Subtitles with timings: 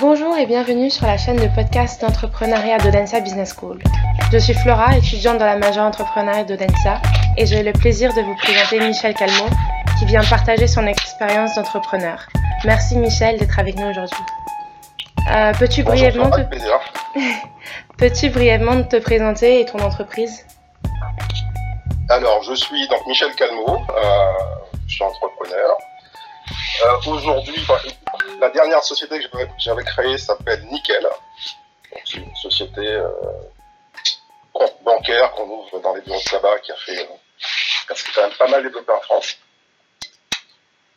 [0.00, 3.80] Bonjour et bienvenue sur la chaîne de podcast d'entrepreneuriat d'Odensa Business School.
[4.32, 7.00] Je suis Flora, étudiante dans la majeure entrepreneuriat d'Odensa,
[7.36, 9.48] et j'ai le plaisir de vous présenter Michel Calmont,
[9.96, 12.26] qui vient partager son expérience d'entrepreneur.
[12.64, 14.18] Merci Michel d'être avec nous aujourd'hui.
[15.30, 16.40] Euh, Peux-tu brièvement, te...
[17.96, 20.44] Peux brièvement te présenter et ton entreprise?
[22.10, 24.32] Alors, je suis donc Michel Calmont, euh,
[24.88, 25.76] je suis entrepreneur.
[26.84, 27.64] Euh, Aujourd'hui,
[28.44, 31.08] la dernière société que j'avais créée s'appelle Nickel.
[32.04, 33.08] C'est une société euh,
[34.82, 38.48] bancaire qu'on ouvre dans les bureaux de tabac qui a fait, euh, quand même pas
[38.48, 39.38] mal développé en France.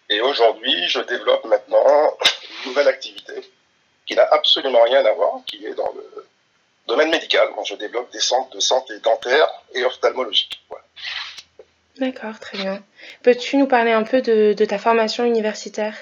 [0.09, 2.17] Et aujourd'hui, je développe maintenant
[2.65, 3.49] une nouvelle activité
[4.05, 6.27] qui n'a absolument rien à voir, qui est dans le
[6.85, 7.47] domaine médical.
[7.63, 10.61] je développe des centres de santé dentaire et ophtalmologique.
[11.97, 12.83] D'accord, très bien.
[13.23, 15.95] Peux-tu nous parler un peu de, ta formation universitaire?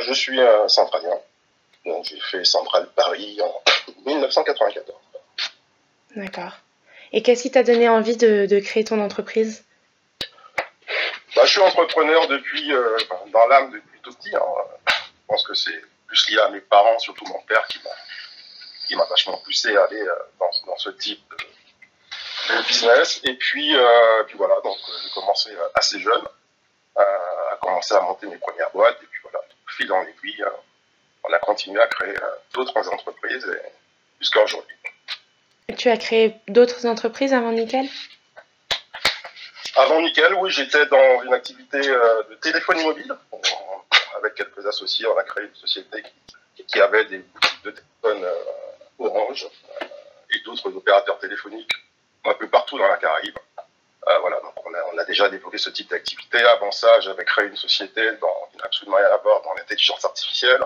[0.00, 1.18] Bah, Je suis un centralien.
[1.84, 3.62] Donc, j'ai fait Centrale Paris en
[4.06, 4.96] 1994.
[6.16, 6.52] D'accord.
[7.12, 9.64] Et qu'est-ce qui t'a donné envie de, créer ton entreprise?
[11.36, 12.96] Bah, Je suis entrepreneur depuis, euh,
[13.32, 14.34] dans l'âme depuis tout petit.
[14.34, 14.42] Hein.
[14.88, 19.38] Je pense que c'est plus lié à mes parents, surtout mon père, qui m'a vachement
[19.38, 21.22] poussé à aller euh, dans, dans ce type
[22.48, 23.20] de business.
[23.24, 26.24] Et puis, euh, puis voilà, donc j'ai commencé assez jeune
[26.96, 28.98] à commencer à monter mes premières boîtes.
[29.02, 29.40] Et puis voilà,
[29.80, 30.44] fil en aiguille,
[31.24, 32.14] on a continué à créer
[32.54, 33.46] d'autres entreprises
[34.18, 34.76] jusqu'à aujourd'hui.
[35.76, 37.86] Tu as créé d'autres entreprises avant Nickel?
[39.76, 43.14] Avant Nickel, oui, j'étais dans une activité de téléphonie mobile.
[44.18, 46.02] Avec quelques associés, on a créé une société
[46.66, 48.26] qui, avait des boutiques de téléphone
[48.98, 49.48] Orange
[50.32, 51.72] et d'autres opérateurs téléphoniques
[52.26, 53.38] un peu partout dans la Caraïbe.
[54.08, 56.38] Euh, voilà, donc on a, on a, déjà développé ce type d'activité.
[56.38, 60.62] Avant ça, j'avais créé une société dans, absolument rien à voir dans l'intelligence artificielle,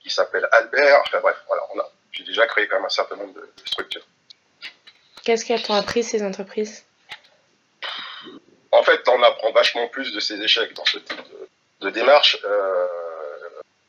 [0.00, 1.02] qui s'appelle Albert.
[1.06, 1.64] Enfin bref, voilà,
[2.12, 4.06] j'ai déjà créé quand même un certain nombre de, structures.
[5.24, 6.84] Qu'est-ce qu'elles t'ont appris ces entreprises?
[8.70, 11.20] En fait, on apprend vachement plus de ces échecs dans ce type
[11.80, 12.38] de, démarche.
[12.44, 12.86] Euh,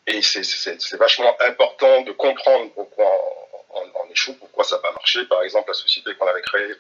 [0.08, 3.12] et c'est vachement important de comprendre pourquoi
[3.70, 5.26] en, échoue, pourquoi ça n'a pas marché.
[5.26, 6.74] Par exemple, la société qu'on avait créée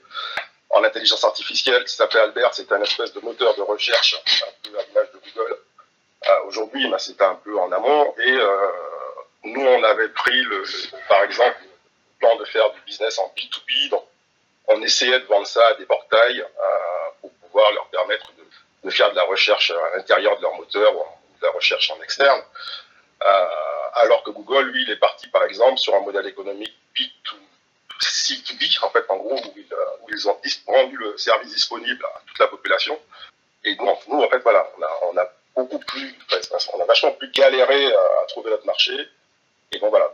[0.69, 4.79] en intelligence artificielle qui s'appelait Albert, c'était un espèce de moteur de recherche, un peu
[4.79, 5.54] à l'image de Google.
[6.27, 8.71] Euh, aujourd'hui, bah, c'était un peu en amont et euh,
[9.43, 10.63] nous, on avait pris, le,
[11.07, 13.89] par exemple, le plan de faire du business en B2B.
[13.89, 14.03] Donc,
[14.67, 16.45] on essayait de vendre ça à des portails euh,
[17.21, 18.31] pour pouvoir leur permettre
[18.83, 21.03] de, faire de la recherche à l'intérieur de leur moteur ou
[21.39, 22.41] de la recherche en externe.
[23.97, 28.89] Alors que Google, lui, il est parti, par exemple, sur un modèle économique B2C2B, en
[28.89, 30.37] fait, en gros, où, ils ont
[30.67, 32.99] rendu le service disponible à toute la population.
[33.65, 34.69] Et donc, nous, en fait, voilà,
[35.11, 35.24] on a,
[37.35, 38.93] galéré à, trouver notre marché.
[39.71, 40.11] Et donc, voilà,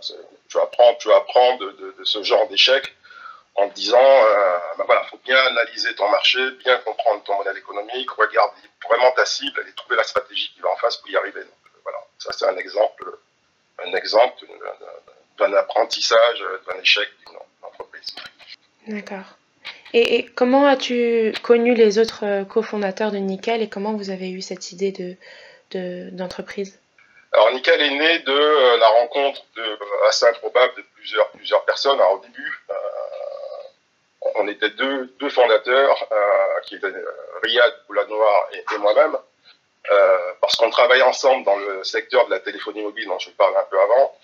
[0.49, 2.95] tu apprends, tu apprends de, ce genre d'échec
[3.55, 8.09] en disant, euh, ben voilà, faut bien analyser ton marché, bien comprendre ton modèle économique,
[8.11, 11.41] regarder vraiment ta cible et trouver la stratégie qui va en face pour y arriver.
[11.41, 13.05] Donc, voilà, ça c'est un exemple
[13.85, 14.45] un exemple
[15.39, 18.15] d'un apprentissage, d'un échec d'une entreprise.
[18.87, 19.37] D'accord.
[19.93, 24.41] Et, comment as-tu connu les autres euh, cofondateurs de Nickel et comment vous avez eu
[24.41, 24.91] cette idée
[25.71, 26.79] de, d'entreprise?
[27.33, 31.63] Alors Nickel est né de euh, la rencontre de, euh, assez improbable de plusieurs, plusieurs
[31.65, 31.99] personnes.
[31.99, 32.59] Alors, au début,
[34.35, 36.07] on était deux, deux fondateurs,
[36.65, 36.93] qui étaient
[37.43, 39.17] Riyad Boulanoir et, et moi-même.
[39.89, 43.57] Euh, parce qu'on travaille ensemble dans le secteur de la téléphonie mobile dont je parle
[43.57, 44.15] un peu avant.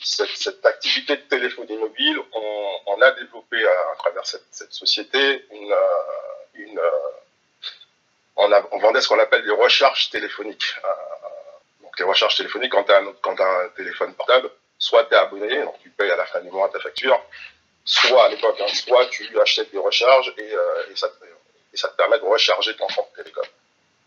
[0.00, 5.44] Cette, cette activité de téléphonie mobile, on, on a développé à, travers cette, cette, société
[5.50, 6.90] une, euh, une euh,
[8.36, 10.76] on, a, on, vendait ce qu'on appelle des recharges téléphoniques.
[11.92, 15.78] Donc les recharges téléphoniques, quand tu as, un téléphone portable, soit tu es abonné, donc
[15.82, 17.20] tu payes à la fin du mois ta facture,
[17.84, 20.54] soit à l'époque, hein, soit tu achètes des recharges et,
[20.90, 21.08] et, ça,
[21.88, 23.44] te permet de recharger ton compte télécom.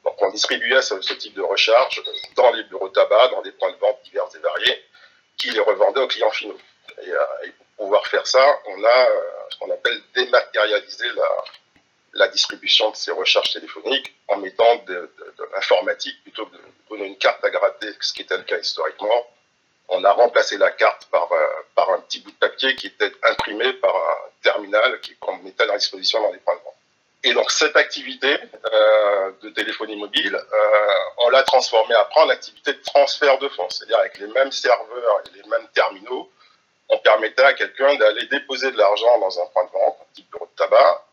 [0.04, 2.02] Donc on distribuait ce, type de recharge
[2.36, 4.84] dans les bureaux de tabac, dans des points de vente divers et variés,
[5.38, 6.58] qui les revendaient aux clients finaux.
[7.04, 7.18] Et, euh,
[7.58, 9.22] pour pouvoir faire ça, on a euh,
[9.52, 11.44] ce qu'on appelle dématérialiser la,
[12.14, 17.06] la, distribution de ces recharges téléphoniques en mettant de, de, l'informatique plutôt que de donner
[17.06, 19.28] une carte à gratter, ce qui était le cas historiquement.
[19.88, 21.46] On a remplacé la carte par, euh,
[21.76, 25.78] par un petit bout de papier qui était imprimé par un terminal qu'on mettait à
[25.78, 26.74] disposition dans les points de vente.
[27.24, 28.38] Et donc cette activité
[28.72, 33.70] euh, de téléphonie mobile, euh, on l'a transformée après en activité de transfert de fonds,
[33.70, 36.32] c'est-à-dire avec les mêmes serveurs et les mêmes terminaux,
[36.90, 40.24] on permettait à quelqu'un d'aller déposer de l'argent dans un point de vente, un petit
[40.32, 41.04] bureau de tabac,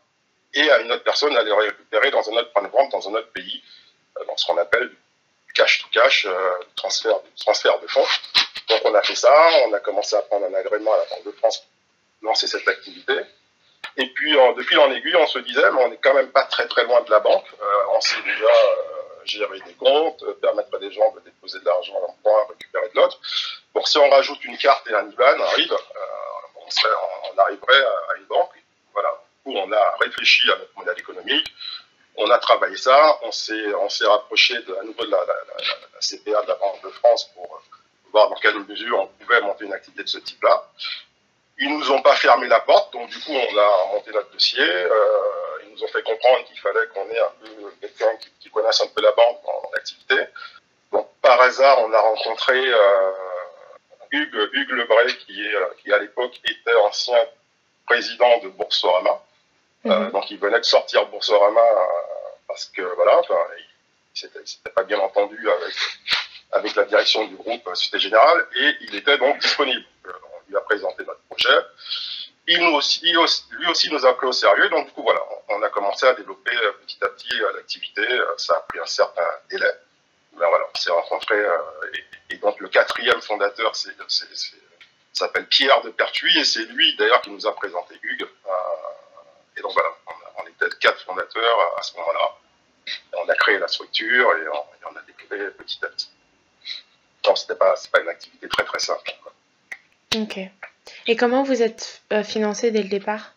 [0.53, 3.13] et à une autre personne d'aller récupérer dans un autre point de vente dans un
[3.15, 3.63] autre pays,
[4.27, 4.91] dans ce qu'on appelle
[5.53, 6.27] cash to cash,
[6.75, 8.07] transfert, transfert de fonds.
[8.69, 9.31] Donc on a fait ça,
[9.67, 11.59] on a commencé à prendre un agrément à la Banque de France
[12.19, 13.13] pour lancer cette activité.
[13.97, 16.67] Et puis depuis l'an aiguille, on se disait, mais on n'est quand même pas très
[16.67, 17.45] très loin de la banque.
[17.93, 18.49] on sait déjà
[19.25, 22.95] gérer des comptes, permettre à des gens de déposer de l'argent à l'emprunt, récupérer de
[22.95, 23.19] l'autre.
[23.73, 25.71] Donc si on rajoute une carte et un IBAN, un RIB,
[27.35, 28.51] on, arriverait à une banque.
[28.93, 29.09] Voilà,
[29.45, 31.53] où on a réfléchi à notre modèle économique,
[32.17, 35.25] on a travaillé ça, on s'est, on s'est rapproché de, à nouveau de la,
[35.99, 37.61] CPA de la Banque de France pour
[38.11, 40.69] voir dans quelle mesure on pouvait monter une activité de ce type-là.
[41.59, 44.63] Ils nous ont pas fermé la porte, donc du coup on a monté notre dossier.
[44.63, 44.89] Euh,
[45.63, 48.87] ils nous ont fait comprendre qu'il fallait qu'on ait un peu quelqu'un qui, connaisse un
[48.87, 50.15] peu la banque en, activité.
[50.91, 53.11] Donc par hasard on a rencontré euh,
[54.11, 57.17] Hugues, Hugues Lebray qui, est, qui à l'époque était ancien
[57.87, 59.21] président de Boursorama.
[59.85, 60.11] Euh, mhm.
[60.11, 61.85] donc il venait de sortir Boursorama euh,
[62.47, 63.35] parce que voilà, enfin,
[64.15, 65.75] il s'était pas bien entendu avec,
[66.51, 69.83] avec la direction du groupe Société Générale et il était donc disponible.
[70.05, 71.57] Euh, on lui a présenté notre projet.
[72.47, 75.61] Il nous aussi, lui aussi nous a pris au sérieux, donc du coup voilà, on
[75.61, 76.51] a commencé à développer
[76.85, 78.05] petit à petit l'activité.
[78.37, 79.71] Ça a pris un certain délai,
[80.33, 81.41] mais voilà, on s'est rencontrés
[82.29, 83.73] et, donc le quatrième fondateur,
[85.13, 88.27] s'appelle Pierre de Pertuis et c'est lui d'ailleurs qui nous a présenté Hugues.
[89.55, 89.89] et donc voilà,
[90.79, 92.37] quatre fondateurs à ce moment-là.
[93.13, 96.09] On a créé la structure et on, a développé petit à petit.
[97.25, 99.11] Non, c'était pas, pas une activité très très simple.
[100.15, 100.39] Ok.
[101.07, 103.31] Et comment vous êtes euh, financé dès le départ?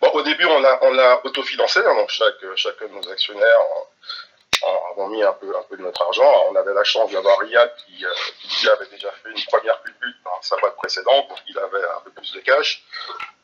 [0.00, 3.60] Bon, au début, on a, on a autofinancé, hein, donc chaque, chacun de nos actionnaires
[4.92, 6.46] avons mis un peu, un peu de notre argent.
[6.50, 8.10] On avait la chance d'avoir Riyad qui, euh,
[8.40, 12.00] qui, avait déjà fait une première culbute dans sa boîte précédente, donc il avait un
[12.04, 12.82] peu plus de cash.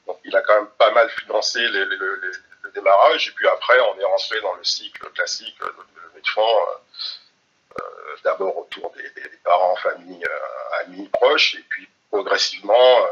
[0.07, 2.33] Donc il a quand même pas mal financé les, les, les,
[2.69, 3.29] le démarrage.
[3.29, 6.43] Et puis après, on est rentré dans le cycle classique de, de, de fonds.
[6.43, 9.05] Euh, euh, D'abord autour des,
[9.45, 13.07] parents, familles, euh, amis, proches, et puis progressivement, euh,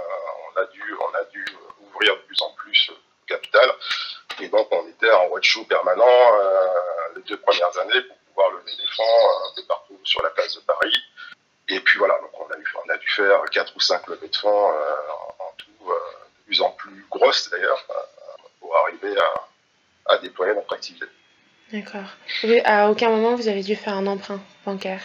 [0.49, 1.45] on a dû, on a dû
[1.81, 3.71] ouvrir de plus en plus le capital.
[4.41, 8.77] Et donc, on était en roadshow permanent euh, les deux premières années pour pouvoir lever
[8.77, 10.97] des fonds euh, peu partout sur la place de Paris.
[11.69, 14.29] Et puis voilà, donc on a, eu, on a dû faire quatre ou cinq levées
[14.29, 14.97] de fonds euh,
[15.39, 17.83] en, tout, de plus en plus grosses d'ailleurs,
[18.77, 21.07] pour arriver à, à déployer notre activité.
[21.73, 22.09] D'accord.
[22.65, 25.03] À aucun moment vous avez dû faire un emprunt bancaire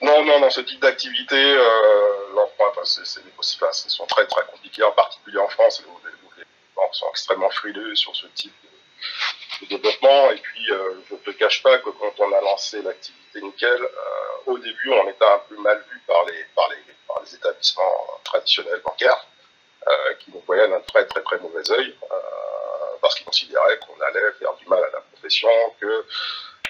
[0.00, 4.82] non, non, dans ce type d'activité, euh, l'emprunt, c'est des possibilités, sont très très compliqués,
[4.82, 5.82] en particulier en France
[6.92, 8.52] sont extrêmement frileux sur ce type
[9.62, 10.30] de, développement.
[10.30, 13.82] Et puis, euh, je ne te cache pas que quand on a lancé l'activité Nickel,
[13.82, 13.88] euh,
[14.44, 18.20] au début, on était un peu mal vu par les, par les, par les établissements
[18.24, 19.26] traditionnels bancaires,
[20.20, 21.94] qui nous voyaient d'un très très très mauvais œil,
[23.02, 25.50] parce qu'ils considéraient qu'on allait faire du mal à la profession,
[25.80, 26.06] que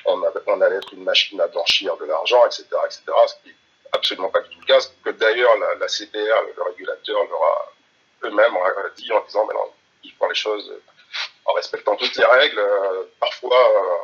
[0.06, 3.54] on, on allait être une machine à blanchir de l'argent, etc., etc., ce qui n'est
[3.92, 7.72] absolument pas du tout le cas, que d'ailleurs la, la CPR, le régulateur, leur a
[8.24, 8.56] eux-mêmes
[8.96, 9.70] dit en disant, mais non,
[10.02, 10.72] ils font les choses
[11.44, 13.96] en respectant toutes les règles, euh, parfois, euh,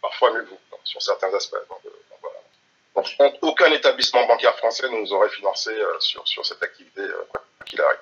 [0.00, 1.56] parfois mieux vous, sur certains aspects.
[1.68, 7.42] Donc, euh, aucun établissement bancaire français ne nous aurait financé sur, sur cette activité, quoi
[7.64, 7.98] qu'il arrive.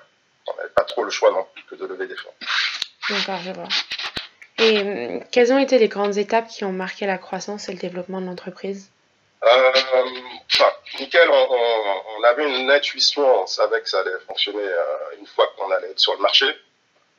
[0.47, 2.33] On n'avait pas trop le choix non plus que de lever des fonds.
[3.15, 3.67] Je vois.
[4.59, 8.21] Et quelles ont été les grandes étapes qui ont marqué la croissance et le développement
[8.21, 8.91] de l'entreprise?
[9.43, 9.71] Euh,
[10.53, 14.63] enfin, nickel, on, on, on, avait une intuition, on savait que ça allait fonctionner
[15.19, 16.45] une fois qu'on allait être sur le marché.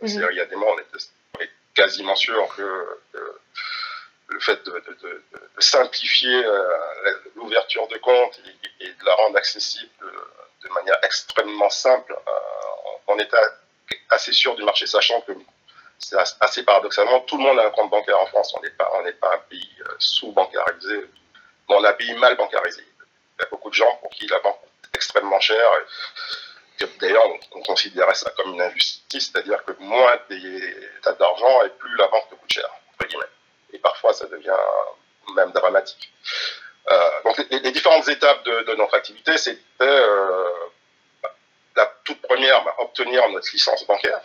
[0.03, 0.29] Mhm.
[0.31, 3.01] Il y a des mois, on était, quasiment sûr que,
[4.29, 5.23] le fait de, de, de,
[5.57, 6.77] de simplifier euh,
[7.37, 8.41] l'ouverture de compte
[8.81, 12.31] et, et, de la rendre accessible de, manière extrêmement simple, euh,
[13.09, 13.37] on était
[14.09, 15.33] assez sûr du marché, sachant que
[16.03, 18.55] c'est assez paradoxalement, tout le monde a un compte bancaire en France.
[18.59, 20.97] On n'est pas, on pas un pays euh, sous-bancarisé,
[21.69, 22.83] mais on est un pays mal bancarisé.
[22.83, 25.71] Il y a beaucoup de gens pour qui la banque est extrêmement chère.
[27.01, 31.97] D'ailleurs, on, considérait ça comme une injustice, c'est-à-dire que moins tu as d'argent et plus
[31.97, 32.69] la banque te coûte cher,
[33.73, 34.51] Et parfois, ça devient
[35.37, 36.13] même dramatique.
[36.91, 40.51] Euh, donc, les, différentes étapes de, notre activité, c'était euh,
[41.77, 44.21] la toute première, bah, obtenir notre licence bancaire,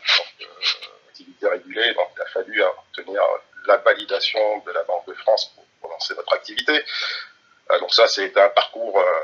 [1.46, 3.22] régulée, donc il a fallu obtenir
[3.68, 6.84] la validation de la Banque de France pour, lancer notre activité.
[7.72, 9.24] Euh, donc ça, c'est un parcours, euh,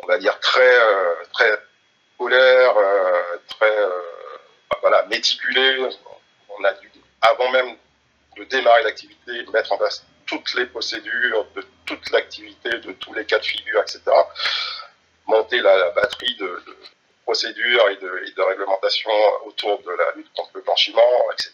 [0.00, 0.76] on va dire, très,
[1.32, 1.58] très
[2.20, 3.90] euh, très euh,
[4.80, 5.88] voilà, méticulé.
[6.48, 6.90] On a dû,
[7.20, 7.76] avant même
[8.36, 13.24] de démarrer l'activité, mettre en place toutes les procédures de toute l'activité, de tous les
[13.24, 14.02] cas de figure, etc.
[15.26, 16.62] Monter la, batterie de,
[17.24, 19.10] procédures et de, et de réglementations
[19.44, 21.52] autour de la lutte contre blanchiment, etc.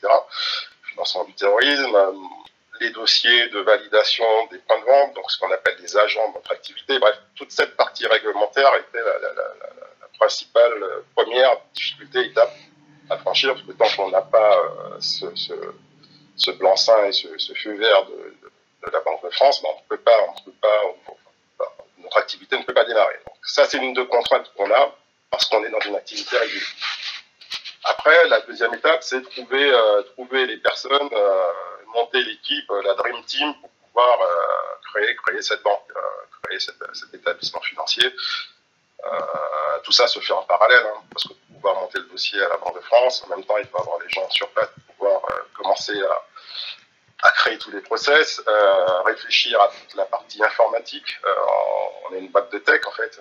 [0.90, 1.96] Financement du terrorisme,
[2.80, 6.34] les dossiers de validation des points de vente, donc ce qu'on appelle des agents de
[6.34, 6.98] notre activité.
[6.98, 10.72] Bref, toute cette partie réglementaire était la, principale
[11.16, 12.54] première difficulté, étape
[13.10, 14.62] à franchir, parce que tant qu'on n'a pas
[15.00, 19.88] ce, ce, blanc-seing et ce, feu vert de, la Banque de France, ben, on ne
[19.88, 20.52] peut pas, on peut
[22.04, 23.16] notre activité ne peut pas démarrer.
[23.26, 24.94] Donc, ça, c'est une des contraintes qu'on a
[25.30, 26.68] parce qu'on est dans une activité régulière.
[27.84, 29.72] Après, la deuxième étape, c'est trouver,
[30.14, 31.10] trouver les personnes,
[31.94, 34.18] monter l'équipe, la Dream Team, pour pouvoir
[34.90, 35.86] créer, créer cette banque,
[36.42, 38.10] créer cet établissement financier.
[39.04, 42.42] Euh, tout ça se fait en parallèle, hein, parce que pour pouvoir monter le dossier
[42.42, 44.68] à la Banque de France, en même temps, il faut avoir les gens sur place
[44.86, 50.06] pour pouvoir euh, commencer à, à, créer tous les process, euh, réfléchir à toute la
[50.06, 51.18] partie informatique.
[52.08, 53.20] on est une boîte de tech, en fait.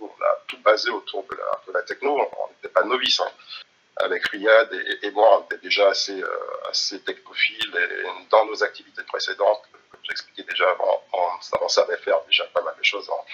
[0.00, 2.18] on a tout basé autour de la, de la techno.
[2.18, 3.20] On n'était pas novice.
[3.20, 3.30] Hein.
[3.98, 4.72] Avec Riyad
[5.02, 6.20] et, moi, on était déjà assez,
[6.68, 11.28] assez technophile et dans nos activités précédentes, comme j'expliquais déjà avant, on,
[11.60, 13.24] on, savait faire déjà pas mal de choses en,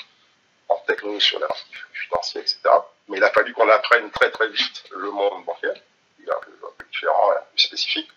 [0.71, 2.61] en techno, sur la partie financière, etc.
[3.09, 5.75] Mais il a fallu qu'on apprenne très très vite le monde bancaire,
[6.19, 8.11] il est un peu, différent, un peu spécifique.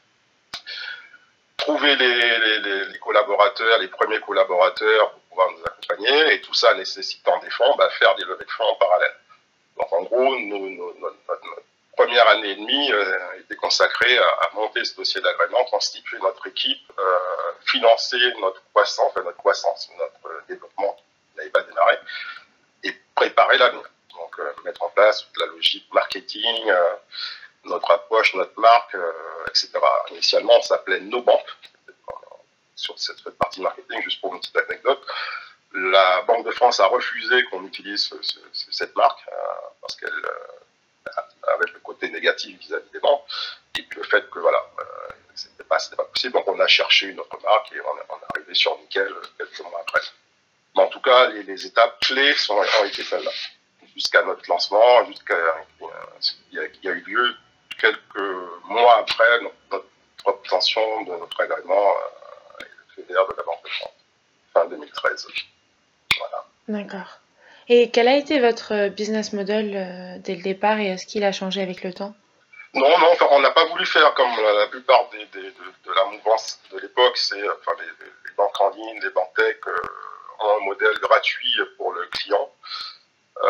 [1.57, 7.49] Trouver les, collaborateurs, les premiers collaborateurs pour pouvoir nous accompagner, et tout ça nécessitant des
[7.49, 9.15] fonds, bah, faire des levées de fonds en parallèle.
[9.77, 11.17] Donc en gros, notre,
[11.95, 16.91] première année et demie euh, était consacrée à, monter ce dossier d'agrément, constituer notre équipe,
[16.97, 17.17] euh,
[17.65, 21.97] financer notre croissance, notre croissance, notre développement qui n'avait pas démarré,
[23.15, 23.83] préparer l'avenir.
[24.17, 26.95] Donc, euh, mettre en place toute la logique marketing, euh,
[27.65, 29.11] notre approche, notre marque, euh,
[29.49, 29.71] etc.
[30.11, 31.45] Initialement, on s'appelait No Bank.
[32.75, 35.01] Sur cette partie marketing, juste pour une petite anecdote,
[35.73, 38.13] la Banque de France a refusé qu'on utilise
[38.51, 39.21] cette marque
[39.79, 40.11] parce qu'elle
[42.31, 43.25] vis-à-vis des banques
[43.75, 44.59] et puis le fait que voilà,
[45.35, 46.33] c'était pas, possible.
[46.33, 49.81] Donc on a cherché une autre marque et on est, arrivé sur Nickel quelques mois
[49.81, 50.01] après.
[50.75, 53.31] Mais en tout cas, les, étapes clés sont, ont été celles-là.
[53.93, 55.37] Jusqu'à notre lancement, jusqu'à
[56.51, 57.35] il, y a eu lieu
[57.79, 59.85] quelques mois après notre,
[60.25, 61.93] obtention de notre agrément
[62.57, 63.91] euh, de la Banque de France,
[64.53, 65.27] fin 2013.
[66.17, 66.45] Voilà.
[66.69, 67.19] D'accord.
[67.69, 71.31] Et quel a été votre business model euh, dès le départ et est-ce qu'il a
[71.31, 72.13] changé avec le temps?
[72.73, 76.79] Non, non, on n'a pas voulu faire comme la, plupart des, de, la mouvance de
[76.79, 79.77] l'époque, c'est enfin, les, banques en ligne, les banques tech, euh,
[80.39, 82.49] un modèle gratuit pour le client.
[83.41, 83.49] Euh,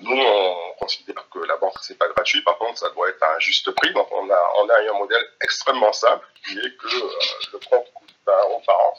[0.00, 2.42] nous, on considère que la banque, c'est pas gratuit.
[2.42, 3.92] Par contre, ça doit être à un juste prix.
[3.92, 7.10] Donc, on a, on a un modèle extrêmement simple qui est que euh,
[7.52, 8.94] le compte coûte 20 euros par an,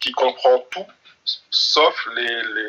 [0.00, 0.86] qui comprend tout,
[1.50, 2.67] sauf les, les,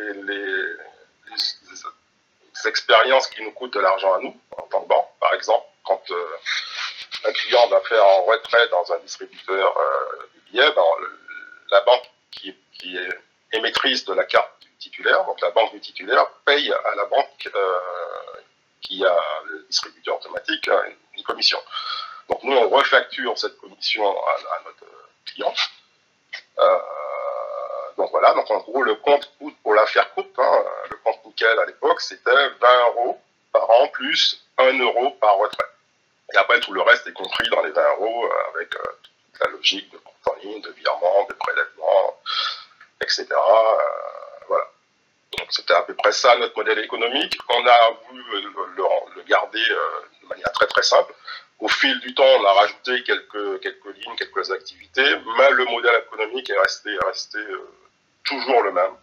[2.90, 5.08] expériences qui nous coûtent de l'argent à nous, en tant que banque.
[5.20, 6.38] Par exemple, quand euh,
[7.26, 10.84] un client va faire en retrait dans un distributeur euh, du billet, ben,
[11.70, 13.10] la banque qui, est
[13.52, 17.50] émettrice de la carte du titulaire, donc la banque du titulaire, paye à la banque
[17.54, 17.80] euh,
[18.82, 21.60] qui a le distributeur automatique une, commission.
[22.30, 24.86] Donc nous, on refacture cette commission à, notre
[25.26, 25.54] client.
[27.98, 29.32] Donc voilà, donc en gros, le compte
[29.64, 33.20] pour la faire coûte, hein, le compte nickel à l'époque, c'était 20 euros
[33.52, 35.66] par an plus 1 euro par retrait.
[36.34, 39.50] Et après, tout le reste est compris dans les 20 euros euh, avec toute la
[39.52, 42.20] logique de compte en ligne, de virement, de prélèvement,
[43.02, 43.28] etc.
[43.32, 44.66] Euh, voilà.
[45.38, 47.38] Donc c'était à peu près ça notre modèle économique.
[47.50, 51.14] On a voulu le, garder euh, de manière très très simple.
[51.60, 56.04] Au fil du temps, on a rajouté quelques, quelques lignes, quelques activités, mais le modèle
[56.06, 57.70] économique est resté, resté euh,
[58.24, 58.96] toujours le même.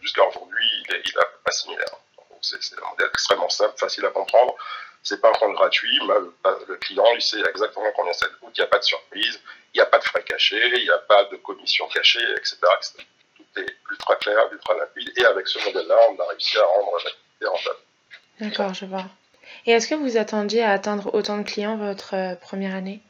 [0.00, 1.96] Jusqu'à aujourd'hui, il est, il pas similaire.
[2.42, 4.54] C'est un modèle extrêmement simple, facile à comprendre.
[5.02, 6.14] C'est pas un compte gratuit, mais
[6.68, 9.40] le, client, il sait exactement combien ça coûte, il n'y a pas de surprise,
[9.74, 12.56] il n'y a pas de frais cachés, il n'y a pas de commission cachée, etc.,
[12.76, 13.06] etc
[13.90, 15.12] ultra clair, ultra rapide.
[15.16, 17.78] Et avec ce modèle-là, on a réussi à rendre l'activité rentable.
[18.40, 19.06] D'accord, je vois.
[19.66, 23.00] Et est-ce que vous attendiez à atteindre autant de clients votre euh, première année?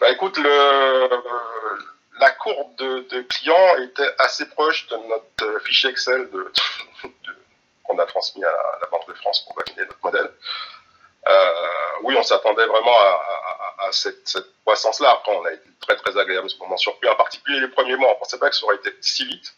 [0.00, 1.08] Bah, Écoute, le,
[2.20, 6.52] la courbe de, clients était assez proche de notre fichier Excel de,
[7.82, 10.30] qu'on a transmis à la, Banque de France pour valider notre modèle.
[11.26, 11.50] Euh,
[12.02, 15.10] oui, on s'attendait vraiment à, cette, cette croissance-là.
[15.10, 18.10] Après, on a été très très agréablement surpris, en particulier les premiers mois.
[18.10, 19.54] On ne pensait pas que ça aurait été si vite.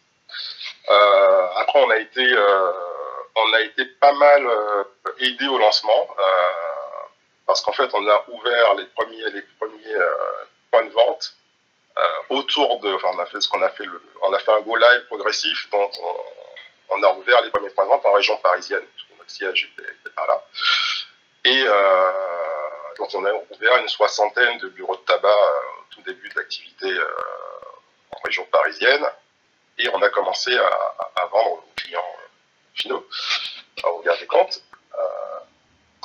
[0.91, 2.73] Euh, après, on a été, euh,
[3.37, 4.85] on a été pas mal euh,
[5.21, 6.09] aidé au lancement
[7.47, 9.95] parce qu'en fait, on a ouvert les premiers, les premiers
[10.71, 11.35] points de vente
[12.29, 12.93] autour de.
[12.95, 13.85] Enfin, on a fait ce qu'on a fait.
[14.23, 15.71] On a fait un go live progressif.
[15.71, 15.93] Donc,
[16.89, 18.83] on, a ouvert les premiers points de vente en région parisienne.
[19.17, 20.43] Notre siège était, par là.
[21.45, 21.65] Et
[22.99, 26.93] donc, on a ouvert une soixantaine de bureaux de tabac au tout début de l'activité
[28.11, 29.07] en région parisienne.
[29.79, 32.17] Et on a commencé à, vendre aux clients
[32.77, 33.07] finaux
[33.83, 34.63] à regard des comptes.
[34.95, 35.39] Euh,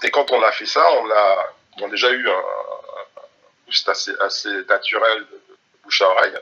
[0.04, 2.44] et quand on a fait ça, on a, déjà eu un,
[3.66, 5.42] boost assez, assez naturel de,
[5.84, 6.38] bouche à oreille.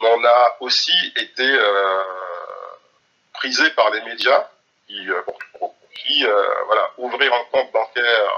[0.00, 2.02] Mais on a aussi été euh,
[3.34, 4.48] prisé par les médias
[4.86, 6.24] qui, euh, pour, qui
[6.66, 8.32] voilà, ouvrir un compte bancaire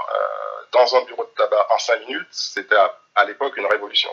[0.71, 2.75] dans un bureau de tabac en 5 minutes, c'était
[3.15, 4.09] à, l'époque une révolution.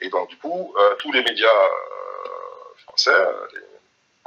[0.00, 1.68] Et donc, du coup, tous les médias
[2.86, 3.12] français,
[3.52, 3.67] les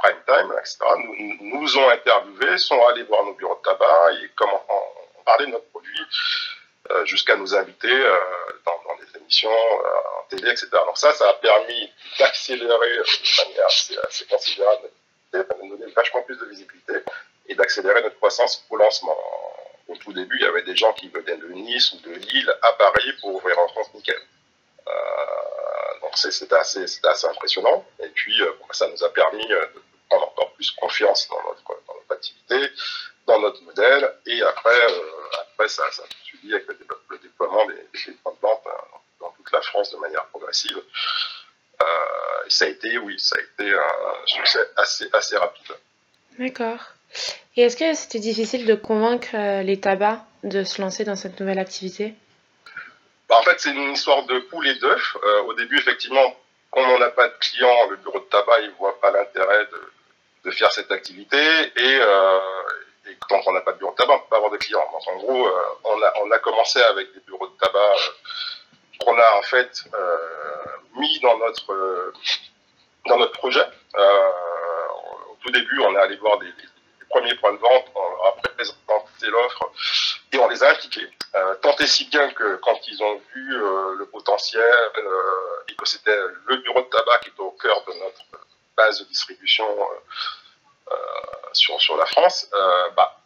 [0.02, 4.30] prime time, etc., nous, nous, ont interviewés, sont allés voir nos bureaux de tabac et
[4.36, 6.06] comment on, de notre produit
[7.04, 7.96] jusqu'à nous inviter
[8.66, 10.68] dans, dans, des émissions en télé, etc.
[10.72, 14.90] Donc ça, ça a permis d'accélérer de manière assez, assez considérable,
[15.32, 16.94] de donner vachement plus de visibilité
[17.46, 19.16] et d'accélérer notre croissance au lancement.
[19.88, 22.54] Au tout début, il y avait des gens qui venaient de Nice ou de Lille
[22.62, 24.20] à Paris pour ouvrir un compte nickel.
[24.86, 24.92] Euh,
[26.00, 27.84] donc c'était assez, assez impressionnant.
[28.02, 29.82] Et puis, euh, ça nous a permis euh, de
[30.62, 32.72] plus confiance dans notre, dans notre activité,
[33.26, 34.14] dans notre modèle.
[34.26, 34.80] Et après,
[35.40, 36.76] après ça, ça suivi avec le,
[37.10, 38.62] le déploiement des, des points de vente
[39.20, 40.76] dans toute la France de manière progressive.
[40.76, 45.72] Euh, et ça a été, oui, ça a été un succès assez, assez rapide.
[46.38, 46.78] D'accord.
[47.56, 51.58] Et est-ce que c'était difficile de convaincre les tabacs de se lancer dans cette nouvelle
[51.58, 52.14] activité?
[53.28, 55.16] Bah, En fait, c'est une histoire de poule et d'œuf.
[55.24, 56.36] Euh, au début, effectivement,
[56.70, 59.66] comme on n'a pas de clients, le bureau de tabac, il ne voit pas l'intérêt
[59.66, 59.92] de,
[60.44, 61.36] de, faire cette activité.
[61.36, 62.38] Et, euh,
[63.08, 64.56] et quand on n'a pas de bureau de tabac, on ne peut pas avoir de
[64.56, 64.86] clients.
[64.92, 69.04] Donc, en gros, euh, on, a, on a commencé avec des bureaux de tabac euh,
[69.04, 70.16] qu'on a en fait euh,
[70.96, 72.12] mis dans notre,
[73.06, 73.66] dans notre projet.
[73.94, 78.26] au tout début, on est allé voir des, des premiers points de vente, on leur
[78.26, 79.70] a présenté l'offre
[80.32, 81.08] et on les a impliqués.
[81.34, 84.62] Euh, tant et si bien que quand ils ont vu euh, le potentiel
[84.98, 88.24] euh, et que c'était le bureau de tabac qui était au cœur de notre
[88.76, 89.66] base de distribution
[91.52, 92.48] sur, sur la France,
[92.96, 93.18] bah,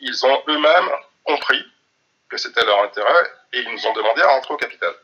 [0.00, 0.90] ils ont eux-mêmes
[1.24, 1.64] compris
[2.28, 4.94] que c'était leur intérêt et ils nous ont demandé à rentrer au capital.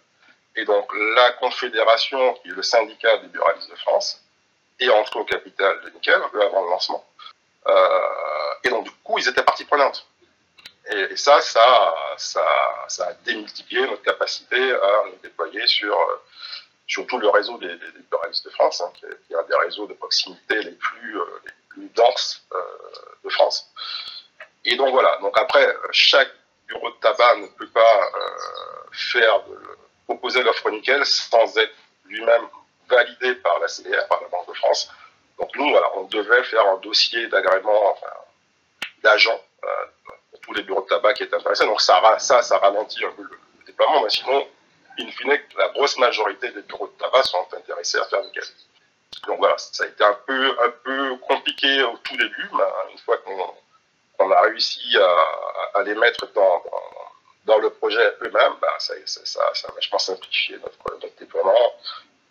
[0.55, 4.23] Et donc la Confédération, qui le syndicat des buralistes de France,
[4.81, 7.05] est entrée au capital de Nickel, peu avant le lancement.
[7.67, 10.07] Euh, et donc, du coup, ils étaient partie prenante.
[10.89, 12.47] Et ça, ça, ça,
[12.87, 15.99] ça, a démultiplié notre capacité à nous déployer sur,
[16.87, 17.93] sur tout le réseau des, des,
[18.45, 21.41] de France, hein, qui, est, un des réseaux de proximité les plus, euh,
[21.95, 22.59] denses euh,
[23.25, 23.71] de France.
[24.65, 25.19] Et donc voilà.
[25.21, 26.31] Donc après, chaque
[26.67, 28.21] bureau de tabac ne peut pas euh,
[28.93, 29.43] faire
[30.05, 31.75] proposer l'offre nickel sans être
[32.07, 32.49] lui-même
[32.89, 34.91] validé par la CDR, par la Banque de France.
[35.39, 38.13] Donc nous, voilà, on devait faire un dossier d'agrément, enfin,
[39.03, 39.41] d'agents
[40.31, 41.67] pour tous les bureaux de tabac qui étaient intéressés.
[41.67, 44.47] Donc ça, ça, ça ralentit un peu le déploiement, mais sinon,
[44.99, 48.53] in fine, la grosse majorité des bureaux de tabac sont intéressés à faire du gaz.
[49.27, 52.99] Donc voilà, ça a été un peu, un peu compliqué au tout début, mais une
[52.99, 53.55] fois qu'on
[54.19, 54.97] qu a réussi
[55.75, 56.63] à, les mettre dans,
[57.45, 61.75] dans, le projet eux-mêmes, bah, ça, ça, a vachement simplifié notre, notre déploiement.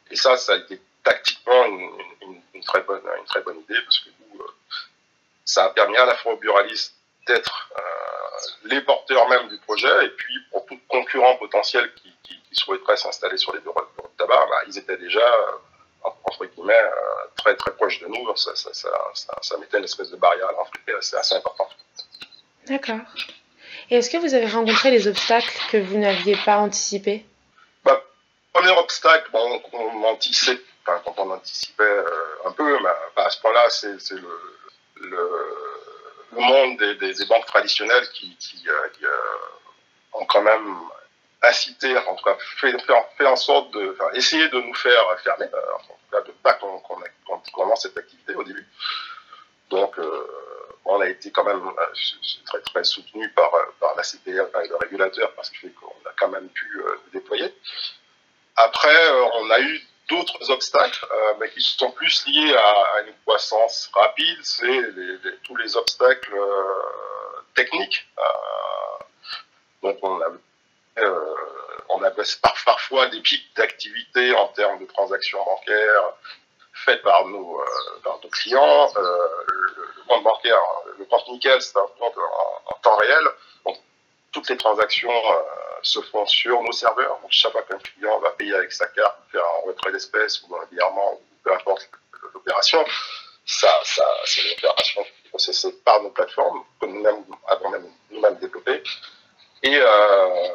[0.10, 4.10] Et ça, ça a été tactiquement une, très bonne, une très bonne idée parce que
[4.10, 4.47] euh,
[5.43, 6.95] ça a permis à la fois aux buralistes
[7.28, 8.05] d'être euh,
[8.63, 12.97] les porteurs même du projet et puis pour tout concurrent potentiel qui, qui, qui souhaiterait
[12.97, 17.55] s'installer sur les bureaux, de tabac, bah, ils étaient déjà euh, entre guillemets euh, très
[17.55, 18.36] très proches de nous.
[18.36, 18.89] Ça, ça, ça,
[19.41, 21.75] ça, mettait une espèce de barrière à l'entrée assez, assez importante.
[22.67, 22.99] D'accord.
[23.89, 27.25] Et est-ce que vous avez rencontré des obstacles que vous n'aviez pas anticipés?
[27.84, 28.01] Bah,
[28.53, 32.05] Premier obstacle, on anticipait enfin, quand on anticipait euh,
[32.45, 34.39] un peu, mais bah, à ce point-là, c'est le,
[34.95, 35.29] le,
[36.36, 38.71] le, monde des, banques traditionnelles qui, euh,
[39.04, 39.10] euh,
[40.13, 40.80] ont quand même
[41.41, 45.74] incité, en tout cas fait, en sorte de, enfin, essayer de nous faire fermer, euh,
[45.76, 48.67] en tout cas de pas qu'on qu qu commence cette activité au début.
[49.69, 49.95] Donc,
[50.86, 51.62] on a été quand même
[52.45, 53.52] très très soutenu par,
[53.98, 54.30] la CPR
[54.63, 57.54] et le régulateur parce qu'on a quand même pu déployer.
[58.56, 63.89] Après, on a eu d'autres obstacles, euh, mais qui sont plus liés à, une croissance
[63.94, 64.82] rapide, c'est
[65.44, 68.08] tous les obstacles euh, techniques.
[68.18, 69.04] Euh,
[69.84, 70.28] donc on a,
[71.89, 72.12] on a
[72.63, 76.13] parfois des pics d'activité en termes de transactions bancaires
[76.74, 77.63] faites par nos,
[78.04, 78.91] par nos clients.
[78.96, 80.60] le, compte bancaire,
[80.98, 83.24] le compte nickel, c'est un compte en, en, temps réel.
[83.65, 83.78] Donc
[84.32, 85.12] toutes les transactions
[85.86, 87.19] se font sur nos serveurs.
[87.21, 87.32] Donc,
[87.67, 91.54] qu'un client va payer avec sa carte, faire un retrait d'espèces ou un virement, peu
[91.54, 91.89] importe
[92.34, 92.84] l'opération,
[93.45, 98.82] ça, ça c'est une opération processée par nos plateformes, que nous-mêmes avons même nous-mêmes développées.
[99.63, 100.50] Et, euh,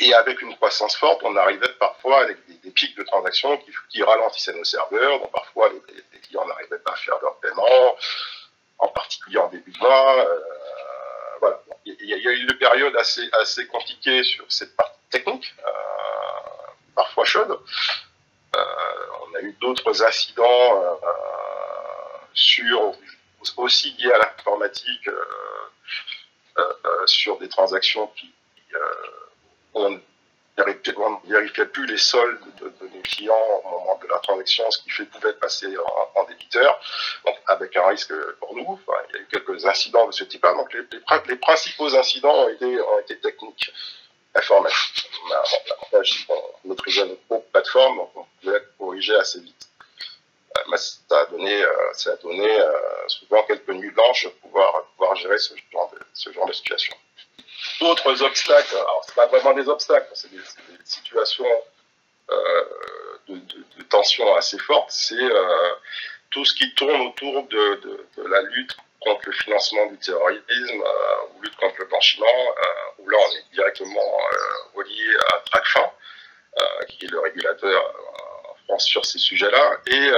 [0.00, 3.58] et avec une croissance forte, on arrivait parfois avec des, pics de transactions
[3.90, 5.20] qui, ralentissaient nos serveurs.
[5.20, 7.96] Donc, parfois, les, clients n'arrivaient pas à faire leur paiement,
[8.78, 10.18] en particulier en début de mois.
[10.18, 10.40] Euh,
[11.86, 15.54] il y, a eu une période assez, assez compliquée sur cette partie technique,
[16.94, 17.58] parfois chaude.
[18.54, 21.00] on a eu d'autres incidents
[22.32, 22.96] sur
[23.56, 25.08] aussi liés à l'informatique
[27.06, 28.32] sur des transactions qui
[29.74, 34.78] on ne vérifiait plus les soldes de, nos clients au moment de la transaction, ce
[34.82, 35.66] qui fait pouvait passer
[36.14, 36.80] en, débiteur,
[37.26, 38.80] donc avec un risque pour nous.
[39.08, 40.54] il y a eu quelques incidents de ce type-là.
[40.54, 43.70] Donc les, principaux incidents ont été, techniques,
[44.34, 45.10] informatiques.
[45.30, 49.68] L'avantage, on maîtrisait notre plateforme, donc on pouvait corriger assez vite.
[50.56, 52.68] Euh, mais ça a donné, euh, ça a donné euh,
[53.08, 56.96] souvent quelques nuits blanches pour pouvoir, gérer ce genre de, ce situation
[57.80, 58.76] d'autres obstacles.
[58.76, 60.40] Alors, c'est pas vraiment des obstacles, c'est des,
[60.84, 61.46] situations
[62.30, 62.64] euh,
[63.28, 64.90] de, tension assez fortes.
[64.90, 65.74] C'est euh,
[66.30, 71.42] tout ce qui tourne autour de, la lutte contre le financement du terrorisme euh, ou
[71.42, 72.54] lutte contre le blanchiment,
[72.98, 74.18] où là on est directement
[74.74, 75.90] relié à TRACFIN,
[76.88, 77.94] qui est le régulateur
[78.50, 79.78] en France sur ces sujets-là.
[79.86, 80.10] Et,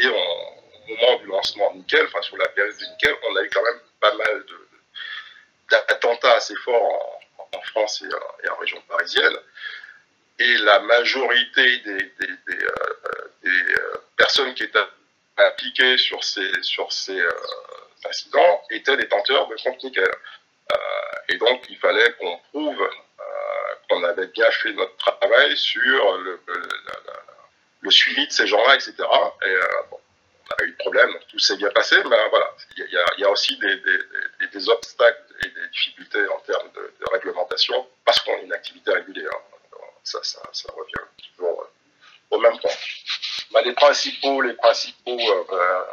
[0.00, 3.42] et au moment du lancement de Nickel, enfin sur la période de Nickel, on a
[3.42, 4.68] eu quand même pas mal de,
[5.70, 9.36] d'attentats assez forts en, France et, en région parisienne.
[10.38, 12.68] Et la majorité des, euh,
[13.46, 14.80] euh, personnes qui étaient
[15.36, 17.30] impliquées sur ces, sur ces euh,
[18.08, 20.10] incidents étaient des tenteurs de compte nickel.
[21.28, 22.90] et donc, il fallait qu'on prouve
[23.88, 26.40] qu'on avait bien fait notre travail sur le,
[27.90, 28.94] suivi de ces gens-là, etc.
[29.46, 29.56] Et
[29.90, 30.00] bon,
[30.50, 32.86] on a eu de problème, tout s'est bien passé, mais voilà, il
[33.18, 38.40] y, a, aussi des, obstacles et des difficultés en termes de, réglementation parce qu'on a
[38.40, 39.30] une activité régulière.
[40.04, 42.70] Ça, ça, ça revient toujours euh, au même point.
[43.52, 45.84] Bah, les principaux, les principaux, euh, euh,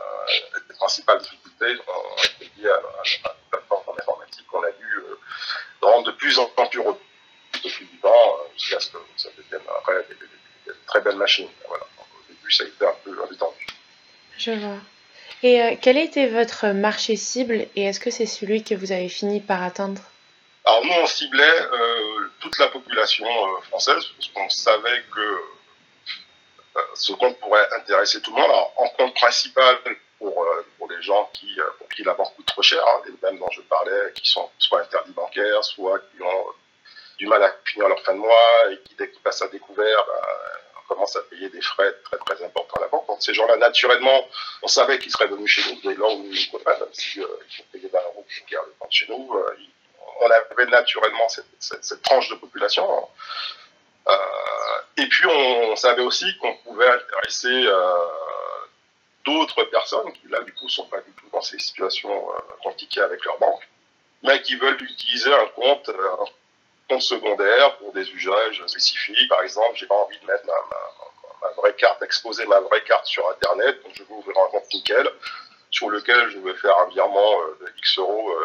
[0.69, 2.81] les principales difficultés ont été liées à,
[3.23, 4.85] la plateforme informatique qu'on a dû
[5.81, 7.05] rendre de plus en plus robustes
[7.63, 11.49] depuis du temps jusqu'à ce que ça devienne après des, très belles machines.
[11.67, 11.85] Voilà.
[11.97, 13.67] Au début, ça a été un peu détendu.
[14.37, 14.77] Je vois.
[15.43, 19.09] Et euh, quel était votre marché cible et est-ce que c'est celui que vous avez
[19.09, 20.01] fini par atteindre?
[20.65, 22.10] Alors nous, on ciblait euh,
[22.41, 25.41] toute la population euh, française parce qu'on savait que
[26.95, 28.49] ce compte pourrait intéresser tout le monde.
[28.49, 29.77] Alors, en compte principal
[30.17, 30.45] pour,
[30.77, 33.49] pour les gens qui, pour qui la banque coûte trop cher, hein, les mêmes dont
[33.51, 36.45] je parlais, qui sont soit interdits bancaires, soit qui ont
[37.17, 40.05] du mal à finir leur fin de mois et qui, dès qu'ils passent à découvert,
[40.07, 40.21] bah,
[40.91, 43.07] commence à payer des frais très très importants à la banque.
[43.07, 44.27] Donc ces gens-là, naturellement,
[44.61, 47.25] on savait qu'ils seraient venus chez nous dès lors où nous pas, même si euh,
[47.25, 49.33] ils ont payé 20 euros pour le compte chez nous.
[49.33, 49.55] Euh,
[50.21, 52.87] on avait naturellement cette, tranche de population.
[54.07, 54.13] Euh,
[54.97, 58.07] et puis on, savait aussi qu'on pouvait intéresser euh,
[59.25, 63.01] d'autres personnes qui là du coup sont pas du tout dans ces situations euh, compliquées
[63.01, 63.67] avec leur banque,
[64.23, 65.89] mais qui veulent utiliser un compte,
[66.89, 69.29] un secondaire pour des usages spécifiques.
[69.29, 73.27] Par exemple, j'ai pas envie de mettre ma, vraie carte, exposer ma vraie carte sur
[73.29, 75.09] Internet, donc je vais ouvrir un compte nickel
[75.71, 78.35] sur lequel je vais faire un virement de X euros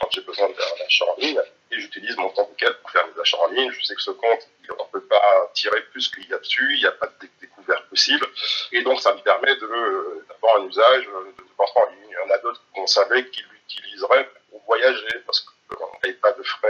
[0.00, 1.40] quand j'ai besoin de faire un achat en ligne.
[1.70, 3.70] Et j'utilise mon compte nickel pour faire des achats en ligne.
[3.70, 6.74] Je sais que ce compte, on ne peut pas tirer plus qu'il y a dessus,
[6.74, 8.26] il n'y a pas de découverte possible.
[8.72, 12.10] Et donc, ça me permet euh, d'avoir un usage de, vente en ligne.
[12.10, 16.14] Il y en a d'autres qu'on savait qu'ils l'utiliseraient pour voyager parce qu'on ne paye
[16.14, 16.68] pas de frais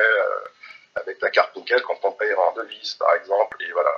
[0.95, 3.57] avec la carte nickel quand on paye en devise, par exemple.
[3.63, 3.91] Et voilà,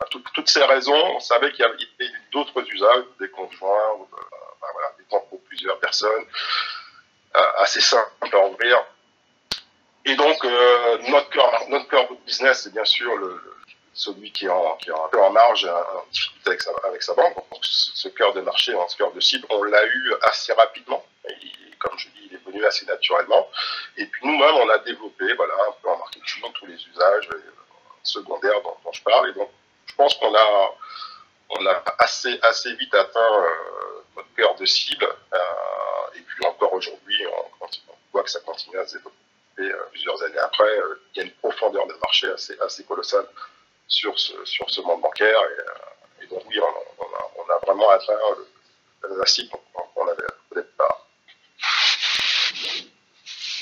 [0.00, 4.16] bah, toutes ces raisons, on savait qu'il y avait d'autres usages, des conjoints, euh,
[4.60, 6.71] bah, des comptes pour plusieurs personnes, euh,
[7.34, 8.84] assez simples à ouvrir.
[10.04, 13.40] Et donc, euh, notre cœur, notre cœur de business, c'est bien sûr le,
[13.94, 17.02] celui qui est, en, qui est un peu en marge, en difficulté avec sa, avec
[17.02, 17.34] sa banque.
[17.34, 21.04] Donc, ce cœur de marché, ce cœur de cible, on l'a eu assez rapidement.
[21.78, 23.48] Comme je dis, il est venu assez naturellement.
[23.96, 27.40] Et puis nous-mêmes, on a développé, voilà, un peu en marketing, tous les usages euh,
[28.02, 29.30] secondaires dont, je parle.
[29.30, 29.50] Et donc,
[29.86, 30.74] je pense qu'on a,
[31.50, 33.48] on a assez, assez vite atteint euh,
[34.16, 35.04] notre cœur de cible.
[35.04, 37.26] Euh, et puis encore aujourd'hui,
[37.60, 37.66] on,
[38.12, 39.16] voit que ça continue à se développer
[39.90, 40.68] plusieurs années après.
[41.14, 43.26] il y a une profondeur de marché assez, assez colossale
[43.88, 45.38] sur ce, sur ce monde bancaire.
[46.20, 48.18] Et, donc oui, on, a, on a, vraiment atteint
[49.16, 49.50] la cible
[49.94, 51.06] qu'on avait au départ.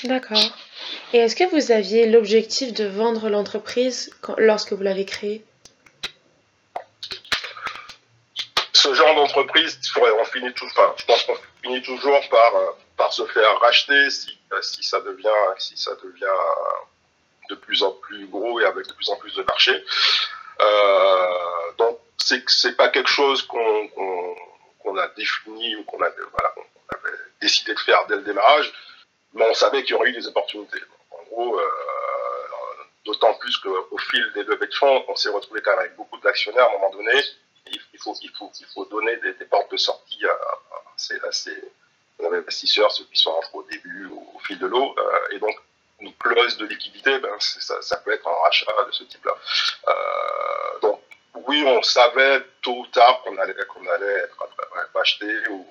[0.03, 0.57] D'accord.
[1.13, 5.43] Et est-ce que vous aviez l'objectif de vendre l'entreprise lorsque vous l'avez créée?
[8.73, 13.13] Ce genre d'entreprise, on finit tout, enfin, je pense qu'on finit toujours par, euh, par
[13.13, 17.91] se faire racheter si, euh, si ça devient, si ça devient euh, de plus en
[17.91, 19.83] plus gros et avec de plus en plus de marché.
[20.61, 26.15] Euh, donc c'est c'est pas quelque chose qu'on a défini ou qu'on avait
[27.41, 28.71] décidé de faire dès le démarrage
[29.33, 30.81] mais on savait qu'il y aurait eu des opportunités.
[31.11, 31.57] En gros,
[33.05, 36.19] d'autant plus qu'au fil des levées de fonds, on s'est retrouvé quand même avec beaucoup
[36.19, 37.13] d'actionnaires à un moment donné.
[37.67, 41.31] Il faut, donner des, portes de sortie à, à
[42.33, 44.95] investisseurs, ceux qui sont rentrés au début, au, fil de l'eau.
[45.31, 45.55] et donc,
[45.99, 49.35] une clause de liquidité, ben, ça, ça, peut être un rachat de ce type-là.
[50.81, 50.99] donc,
[51.47, 54.47] oui, on savait tôt ou tard qu'on allait, qu'on allait être
[54.99, 55.65] acheté ou,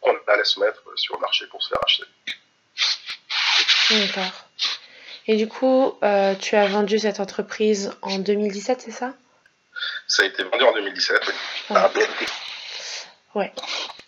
[0.00, 2.04] qu'on allait se mettre sur le marché pour se faire acheter.
[3.90, 4.32] D'accord.
[5.26, 9.14] Et du coup, euh, tu as vendu cette entreprise en 2017, c'est ça?
[10.08, 11.34] Ça a été vendu en 2017, oui.
[13.34, 13.52] Ouais.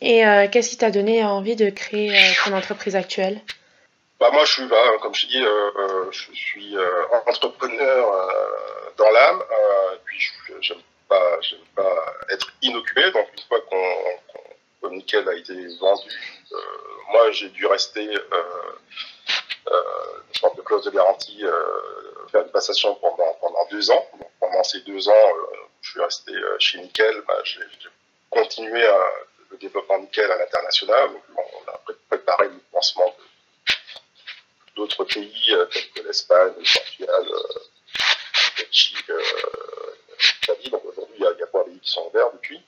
[0.05, 3.40] Et euh, qu'est-ce qui t'a donné envie de créer euh, ton entreprise actuelle?
[4.21, 5.43] Bah moi, je suis, bah, comme je dis,
[6.12, 6.77] je suis
[7.27, 8.31] entrepreneur
[8.97, 9.43] dans l'âme.
[10.05, 10.19] puis,
[10.61, 11.38] j'aime pas,
[11.75, 13.11] pas être inoccupé.
[13.12, 16.09] Donc, une fois qu'on, nickel a été vendu,
[16.53, 16.57] euh,
[17.11, 18.43] moi, j'ai dû rester euh,
[19.69, 19.83] euh,
[20.29, 21.43] une sorte de clause de garantie,
[22.31, 24.07] faire une passation pendant, pendant deux ans.
[24.40, 25.33] pendant ces deux ans,
[25.81, 27.23] je suis resté chez Nickel.
[27.27, 27.61] Bah, j'ai,
[28.31, 28.85] continué
[29.55, 31.11] le développement Nickel à l'international.
[31.37, 33.17] On a préparé le lancement
[34.75, 39.11] d'autres pays tels que l'Espagne, le Portugal, la Belgique,
[40.71, 42.61] donc aujourd'hui, il y a, il pays qui sont en vert depuis.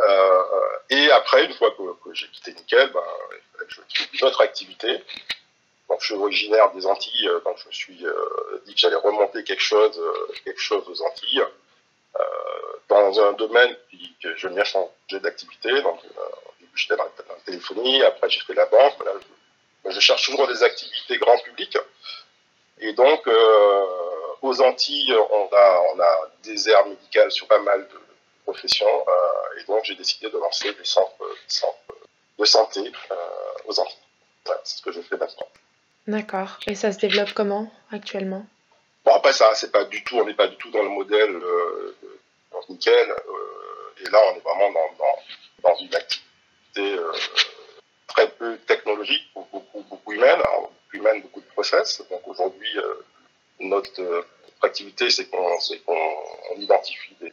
[0.00, 0.42] Euh,
[0.90, 3.02] et après, une fois que, j'ai quitté Nickel, ben,
[3.68, 5.02] je trouve une autre activité.
[5.88, 8.96] Donc, je suis originaire des Antilles, euh, donc je me suis euh, dit que j'allais
[8.96, 10.00] remonter quelque chose,
[10.44, 11.44] quelque chose aux Antilles,
[12.88, 13.74] dans un domaine
[14.22, 15.82] que je viens changer d'activité.
[15.82, 16.00] Donc,
[16.60, 18.94] début, j'étais dans, la téléphonie, après, j'ai fait la banque.
[19.84, 21.76] je, je cherche toujours des activités grand public.
[22.78, 23.26] Et donc,
[24.42, 28.00] aux Antilles, on a, on a des aires médicales sur pas mal de
[28.44, 28.86] professions.
[28.86, 31.12] Euh, et donc, j'ai décidé de lancer des centres,
[32.38, 33.14] de santé euh,
[33.66, 33.98] aux Antilles.
[34.64, 35.48] c'est ce que je fais maintenant.
[36.06, 36.58] D'accord.
[36.66, 38.46] Et ça se développe comment actuellement?
[39.04, 41.40] Bon, après, ça, c'est pas du tout, on n'est pas du tout dans le modèle
[42.56, 43.14] euh, nickel.
[44.00, 46.96] et là, on est vraiment dans, dans, une activité
[48.06, 50.40] très peu technologique, beaucoup, beaucoup humaine,
[50.92, 52.02] humaine, beaucoup de process.
[52.10, 52.78] Donc aujourd'hui,
[53.60, 54.24] notre
[54.62, 57.32] activité, c'est qu'on identifie des,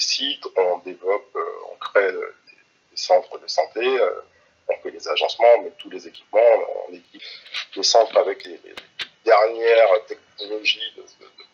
[0.00, 4.20] sites, on développe, euh, on crée des, centres de santé, euh,
[4.68, 6.40] on fait les agencements, met tous les équipements,
[6.88, 7.22] on équipe
[7.76, 8.60] les centres avec les,
[9.24, 11.02] dernières technologies de,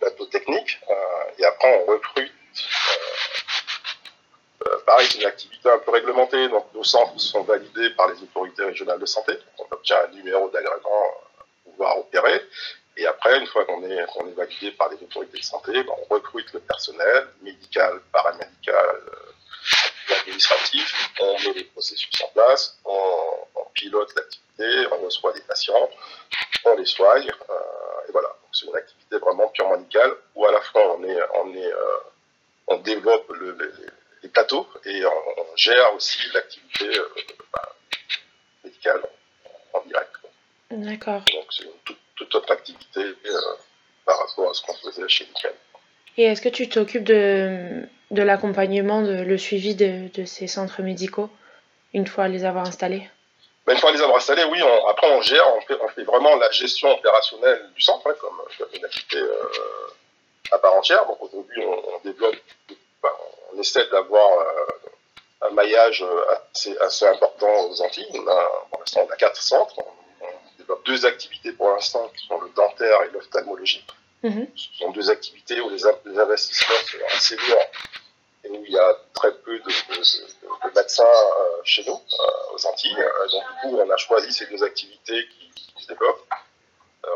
[0.00, 0.94] plateau technique, euh,
[1.38, 2.32] et après on recrute.
[4.86, 8.64] Pareil, c'est une activité un peu réglementée, donc nos centres sont validés par les autorités
[8.64, 10.80] régionales de santé, on obtient un numéro d'agrément
[11.64, 12.42] pour pouvoir opérer.
[12.96, 14.04] Et après, une fois qu'on est,
[14.36, 21.10] validé par les autorités de santé, ben, on recrute le personnel médical, paramédical, euh, administratif,
[21.20, 22.96] on met les processus en place, on,
[23.72, 25.88] pilote l'activité, on reçoit des patients,
[26.64, 28.36] on les soigne, euh, et voilà.
[28.52, 31.98] c'est une activité vraiment purement médicale où à la fois on est, euh,
[32.70, 33.32] on développe
[34.22, 36.88] les plateaux et on, gère aussi l'activité
[37.52, 37.68] ben,
[38.64, 39.02] médicale
[39.74, 40.10] en, direct.
[40.70, 41.22] D'accord.
[41.32, 43.38] Donc c'est une toute autre activité euh,
[44.06, 45.52] par rapport à ce qu'on faisait chez Nickel.
[46.16, 50.82] Et est-ce que tu t'occupes de, de l'accompagnement, de, le suivi de, de, ces centres
[50.82, 51.28] médicaux
[51.92, 53.10] une fois les avoir installés?
[53.66, 54.60] Ben, Une fois les avoir installés, oui.
[54.88, 58.68] après, on gère, on fait, on fait, vraiment la gestion opérationnelle du centre, hein, comme,
[58.74, 59.44] une activité euh,
[60.52, 61.04] à part entière.
[61.06, 62.36] Donc aujourd'hui, on, développe,
[63.52, 66.04] on essaie d'avoir euh, un maillage
[66.54, 68.06] assez, assez, important aux Antilles.
[68.14, 69.82] On a, pour l'instant, on a quatre centres
[70.84, 73.84] deux activités pour l'instant qui sont le dentaire et l'ophtalmologie.
[74.22, 74.48] Mhm.
[74.54, 75.86] Ce sont deux activités où les,
[76.18, 77.70] investissements sont assez lourds
[78.44, 82.96] et où il y a très peu de, médecins euh, chez nous, euh, aux Antilles.
[82.98, 86.26] Euh, donc, du coup, on a choisi ces deux activités qui, se développent.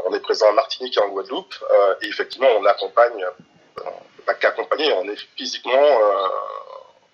[0.07, 1.55] On est présent en Martinique et en Guadeloupe.
[2.03, 3.25] et effectivement, on accompagne,
[4.27, 5.99] pas qu'accompagner, on est physiquement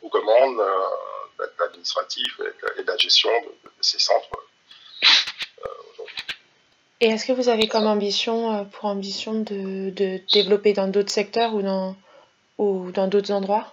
[0.02, 0.58] aux commandes
[1.38, 2.40] de l'administratif
[2.78, 4.28] et, de la gestion de, ces centres
[7.02, 11.10] et est-ce que vous avez comme ambition, euh, pour ambition de, de développer dans d'autres
[11.10, 11.96] secteurs ou dans,
[12.58, 13.66] ou dans d'autres endroits?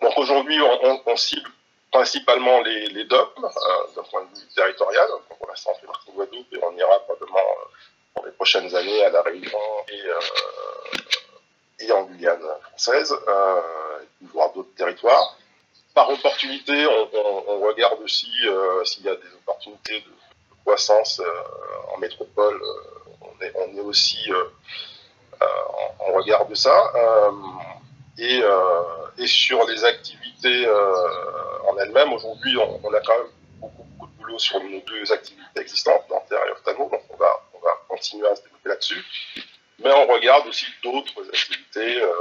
[0.00, 1.50] Donc aujourd'hui, on, on, cible
[1.90, 3.48] principalement les, les DOM euh,
[3.96, 5.08] d'un point de vue territorial.
[5.08, 8.46] Donc pour l'instant, on fait partie de Guadeloupe et on ira probablement euh, pour
[9.02, 13.60] à La Réunion et, et en Guyane française, euh,
[14.32, 15.36] voir d'autres territoires.
[15.94, 18.30] Par opportunité, on, regarde aussi
[18.84, 20.16] s'il y a des opportunités de
[20.66, 24.44] croissance euh, en métropole, euh, on est, aussi euh,
[26.00, 26.92] en, regard ça.
[28.18, 28.42] Et,
[29.26, 30.68] sur les activités
[31.68, 36.02] en elles-mêmes, aujourd'hui, on, a quand même beaucoup, de boulot sur nos deux activités existantes,
[36.08, 39.04] dentaire et ophtalmo, donc on va, on va continuer à se développer là-dessus.
[39.78, 42.12] Mais on regarde aussi d'autres activités euh,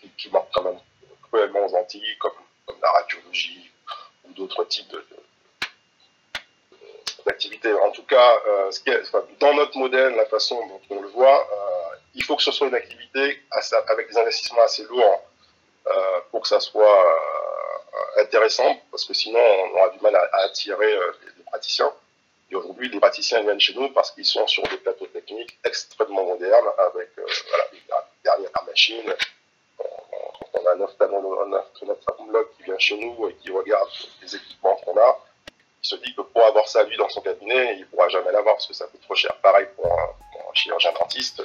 [0.00, 0.78] qui, qui quand même
[1.22, 2.32] cruellement aux Antilles, comme,
[2.80, 3.70] la radiologie
[4.24, 4.94] ou d'autres types
[7.26, 7.72] d'activités.
[7.72, 8.70] En tout cas, euh,
[9.40, 12.68] dans notre modèle, la façon dont on le voit, euh, il faut que ce soit
[12.68, 13.42] une activité
[13.88, 15.22] avec des investissements assez lourds
[16.30, 17.18] pour que ça soit
[18.18, 20.94] intéressant, parce que sinon on aura du mal à, à attirer
[21.36, 21.92] des, praticiens.
[22.54, 26.68] Aujourd'hui, les praticiens viennent chez nous parce qu'ils sont sur des plateaux techniques extrêmement modernes,
[26.78, 27.80] avec euh, voilà, les
[28.22, 29.14] dernières machines.
[30.54, 30.86] On, a un
[32.56, 33.88] qui vient chez nous et qui regarde
[34.22, 35.18] les équipements qu'on a
[35.82, 38.30] il se dit que pour avoir ça lui dans son cabinet, il ne pourra jamais
[38.30, 39.34] l'avoir parce que ça coûte trop cher.
[39.42, 41.44] Pareil pour un, chirurgien dentiste, euh,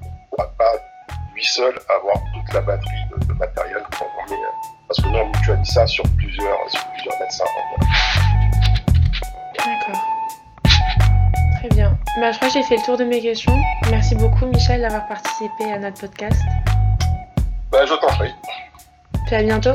[0.00, 0.72] il ne pourra pas
[1.34, 4.48] lui seul avoir toute la batterie de, matériel qu'on met, euh,
[4.88, 6.58] parce que nous on mutualise ça sur plusieurs
[7.20, 7.44] médecins.
[9.64, 10.00] D'accord.
[11.58, 11.96] Très bien.
[12.20, 13.56] Bah, je crois que j'ai fait le tour de mes questions.
[13.90, 16.40] Merci beaucoup Michel d'avoir participé à notre podcast.
[17.70, 18.34] Bah, je t'en prie.
[19.26, 19.74] Puis à bientôt.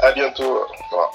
[0.00, 0.42] À bientôt.
[0.42, 1.12] Au revoir.